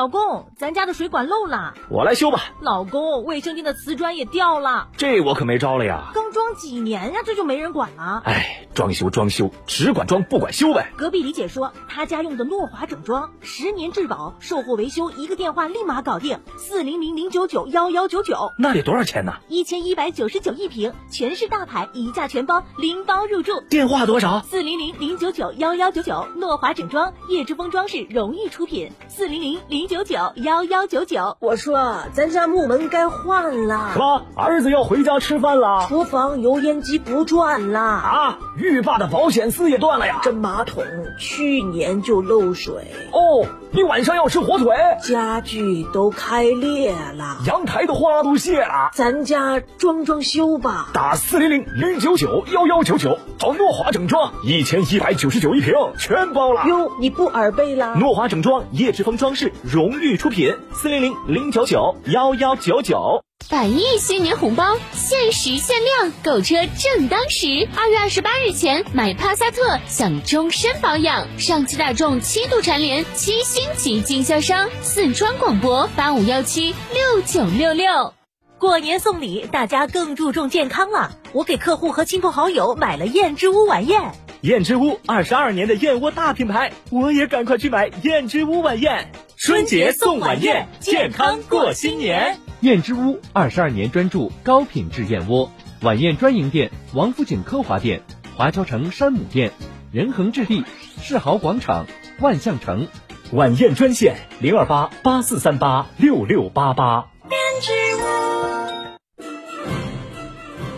[0.00, 2.40] 老公，咱家的水管漏了，我来修吧。
[2.62, 6.10] 老公，卫生间的瓷砖也掉了，这我可没招了呀。
[6.14, 8.22] 刚装几年呀，这就没人管了。
[8.24, 10.90] 哎，装修装修，只管装不管修呗。
[10.96, 18.52] 隔壁李姐说，她家用的诺华整装，十年质保，售后维修一个电话立马搞定，四零零零九九幺幺九九。
[18.56, 19.34] 那得多少钱呢？
[19.48, 23.60] 一千一百九十九一平，全是大牌，一价全包，拎包入住。
[23.68, 24.40] 电话多少？
[24.48, 26.26] 四零零零九九幺幺九九。
[26.36, 28.90] 诺华整装，叶之峰装饰荣誉出品。
[29.10, 31.36] 四零零零九九幺幺九九。
[31.40, 33.90] 我说，咱家木门该换了。
[33.92, 34.22] 什么？
[34.36, 35.84] 儿子要回家吃饭了？
[35.88, 38.38] 厨房油烟机不转了啊！
[38.56, 40.20] 浴霸的保险丝也断了呀！
[40.22, 40.84] 这马桶
[41.18, 42.72] 去年就漏水。
[43.10, 44.76] 哦，你晚上要吃火腿？
[45.02, 48.90] 家具都开裂了，阳台的花都谢了。
[48.94, 50.90] 咱家装装修吧。
[50.92, 56.62] 打四零零零九九幺幺九九，找诺华整装，一千一百九十九一平，全包了。
[56.68, 57.96] 哟，你不耳背了？
[57.96, 63.24] 诺华整装，叶之峰装饰荣誉出品，四零零零九九幺幺九九。
[63.48, 67.66] 百亿新年红包限时限量，购车正当时。
[67.74, 71.26] 二月二十八日前买帕萨特享终身保养。
[71.38, 78.12] 上汽大众七度蝉联七星级经销商，四川广播八五幺七六九六六。
[78.58, 81.12] 过年送礼，大家更注重健康了。
[81.32, 84.12] 我给客户和亲朋好友买了燕之屋晚宴。
[84.42, 89.10] 燕之屋二十二年的燕窝大品牌，我也赶快去买燕之屋晚宴。
[89.42, 92.38] 春节送晚宴，健康过新年。
[92.60, 98.02] 燕之屋二十二年专注高品质燕窝，晚宴专营店：王府井科华店、
[98.36, 99.52] 华侨城山姆店、
[99.92, 100.66] 仁恒置地、
[101.00, 101.86] 世豪广场、
[102.20, 102.86] 万象城。
[103.32, 107.08] 晚宴专线：零二八八四三八六六八八。
[107.30, 108.00] 燕之屋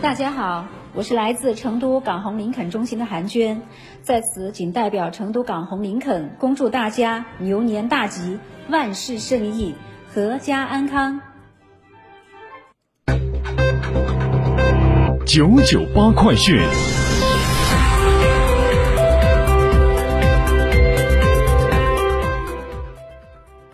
[0.01, 0.65] 大家好，
[0.95, 3.59] 我是来自成都港宏林肯中心的韩娟，
[4.03, 8.37] 在此仅代表成都港宏林肯，恭祝大家牛年大吉，
[8.69, 9.73] 万事胜意，
[10.13, 11.19] 阖家安康。
[15.25, 16.61] 九九八快讯。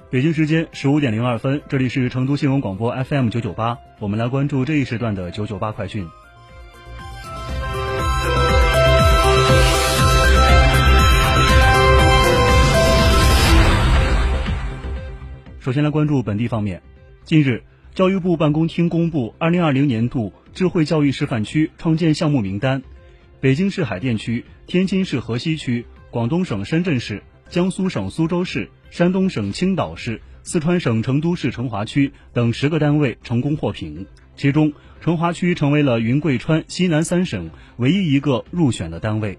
[0.09, 6.07] 北京时间十五点零二分，这里是成都新闻广播 FM 九九八，我们来关注这一时段的九九八快讯。
[15.59, 16.81] 首先来关注本地方面，
[17.25, 22.81] 近日，教育部办公厅公布二零二零年度智慧教育示范区创建项目名单，
[23.41, 28.69] 北京市海淀区、天津市河西区、广东省深圳市、江苏省苏州市。
[28.89, 39.37] 山东省青岛市、四川省成都市成华区等十个单位成功获评，其中成华区成为了云贵川西南三省唯一一个入选的单位。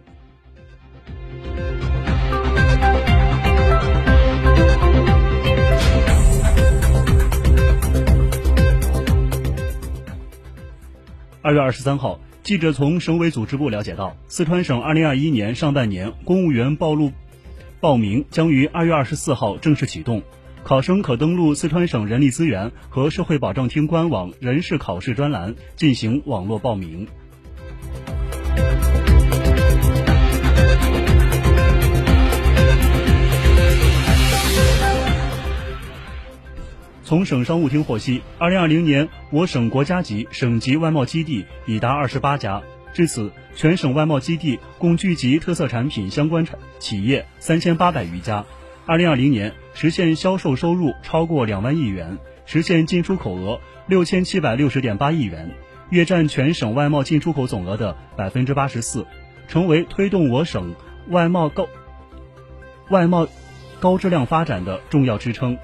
[11.42, 17.12] 二月二十三号，记者从省委组织部了解到，四川省二零二一年上半年公务员报录。
[17.80, 20.22] 报名将于二月二十四号正式启动，
[20.64, 27.08] 考生可登录四川省人力资源和社会保障厅官网人事考试专栏进行网络报名。
[37.10, 42.62] 从省商务厅获悉，二零二零年我省国家级、省级外贸基地已达二十八家。
[42.92, 48.44] 至此，全省外贸基地共聚集特色产品相关产企业三千八百余家。
[48.86, 53.58] 二零二零年实现销售收入超过两万亿元，实现进出口额
[53.88, 55.50] 六千七百六十点八亿元，
[55.88, 59.04] 约占全省外贸进出口总额的百分之八十四，
[59.48, 60.76] 成为推动我省
[61.08, 61.66] 外贸高
[62.88, 63.26] 外贸
[63.80, 65.58] 高质量发展的重要支撑。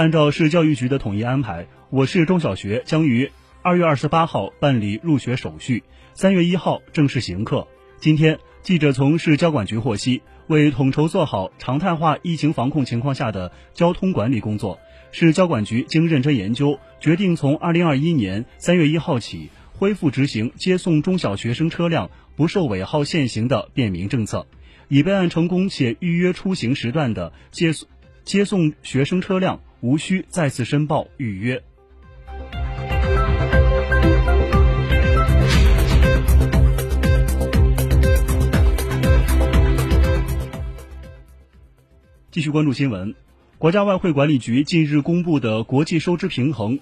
[0.00, 3.30] 按照市教育局的统一安排，我市中小学将于
[3.60, 7.68] 二月二十八号办理入学手续，三月一号正式行课。
[7.98, 14.78] 今天，记者从市交管局获悉，为统筹做好常态化疫情防控情况下的交通管理工作，
[15.12, 19.50] 市交管局经认真研究，决定从二零二一年三月一号起。
[19.74, 24.46] 恢复执行接送中小学生车辆不受尾号限行的便民政策，
[24.88, 27.86] 已备案成功且预约出行时段的接送
[28.24, 31.62] 接送学生车辆无需再次申报预约。
[42.30, 43.14] 继续关注新闻，
[43.58, 46.78] 国家外汇管理局近日公布的国际收支平衡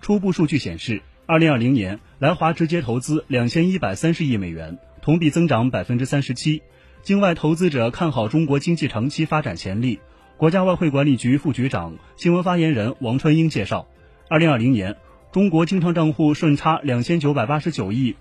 [0.00, 6.62] 初步数据显示，二零二零年来华直接投资两千一百三十亿美元，同比增长百分之三十七。
[7.02, 10.00] 境外投资者看好中国经济长期发展潜力。
[10.36, 13.86] 国家外汇管理局副局长、新闻发言人王春英介绍，
[14.28, 14.96] 二零二零年
[15.30, 18.16] 中国经常账户顺差两千九百八十九亿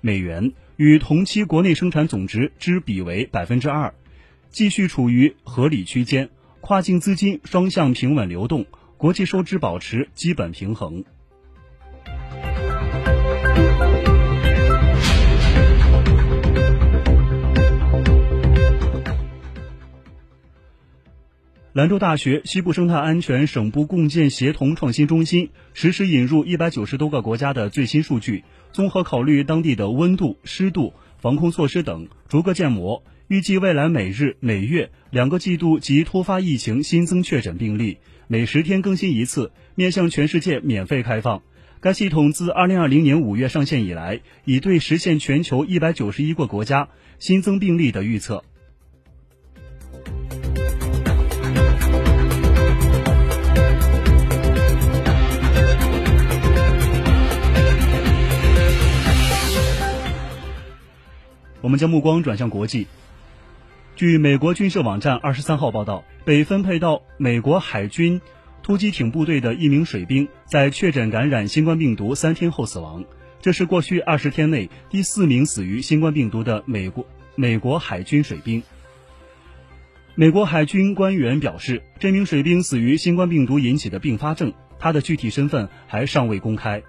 [0.00, 3.94] 美元，与同期国内生产总值之比为百分之二。
[4.48, 6.30] 继续处于合理区间，
[6.60, 8.66] 跨境资金双向平稳流动，
[8.96, 11.04] 国际收支保持基本平衡。
[21.72, 33.04] 兰州大学西部生态安全省部共建协同创新中心实时引入一百九十多个国家的最新数据，综合考虑当地的温度、湿度、防控措施等，逐个建模。
[33.28, 41.40] 预计未来每日、每月、两个季度及突发疫情新增确诊病例每十天更新一次，面向全世界免费开放。
[41.78, 46.88] 该系统自二零二零年五月上线以来，已对实现全球一百九十一个国家
[47.20, 48.42] 新增病例的预测。
[61.70, 62.88] 我们将目光转向国际。
[63.94, 68.20] 据美国军事网站二十三号报道，被分配到美国海军
[68.60, 73.04] 突击艇部队的一名水兵在确诊感染新冠病毒三天后死亡，
[73.40, 77.06] 这是过去二十天内第四名死于新冠病毒的美国
[77.36, 78.64] 美国海军水兵。
[80.16, 86.82] 美国海军官员表示，这名水兵死于新冠病毒引起的并发症，他的具体身份还尚未公开。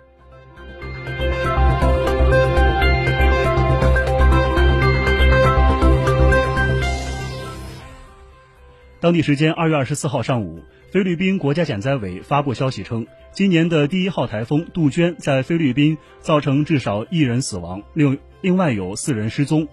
[9.02, 10.62] 当地时间二月二十四号上午，
[10.92, 19.68] 菲律宾国家减灾委发布消息称，今年的第一号台风杜鹃在菲律宾造成至少一人死亡，另另外有四人失踪。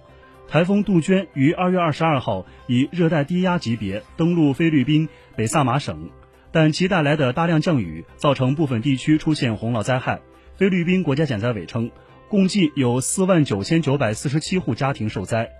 [0.48, 6.08] 台风杜鹃于二月二十二号以热带低压级别登陆菲律宾北萨马省，
[6.50, 10.22] 但其带来的大量降雨造成部分地区出现洪涝灾害。
[10.56, 11.90] 菲律宾国家减灾委称，
[12.30, 15.50] 共计有四万九千九百四十七户家庭受灾。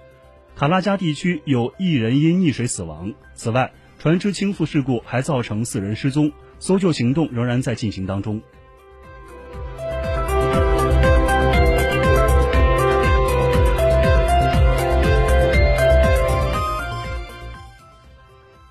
[0.58, 3.14] 卡拉加地区有一人因溺水死亡。
[3.32, 8.42] 此外，船只倾覆事故还造成四人失踪，搜救行动仍然在进行当中。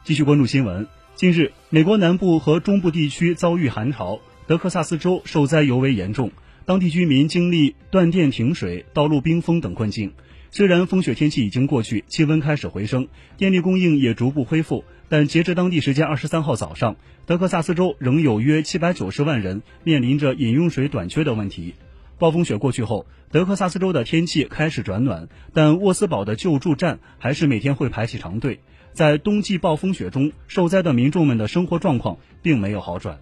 [0.04, 0.90] 继续关注新闻。
[1.16, 6.33] 近日，美国南部和中部地区遭遇寒潮，德克萨斯州受灾尤为严重，
[6.66, 10.12] 当地居民经历断电、停水、道路冰封等困境。
[10.51, 13.07] 虽然风雪天气已经过去，气温开始回升，
[13.38, 21.75] 电力供应也逐步恢复，但截至当地时间二十三号早上，德克萨斯州仍有约七百九十万人面临着饮用水短缺的问题。
[22.18, 28.59] 暴风雪过去后，德克萨斯州的天气开始转暖，但沃斯堡的救助站还是每天会排起长队。
[28.94, 33.19] 在冬季暴风雪中受灾的民众们的生活状况并没有好转。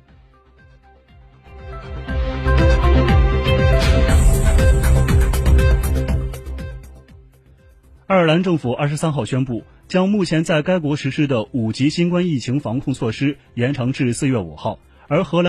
[8.07, 15.43] 爱尔兰政府二十三号宣布，将目前在该国实施的五级新冠疫情防控措施延长至四月五号，而荷兰。